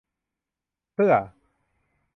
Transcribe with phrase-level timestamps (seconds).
[0.93, 1.13] เสื้อ